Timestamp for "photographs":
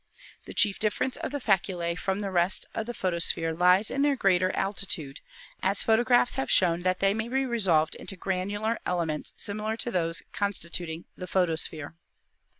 5.83-6.33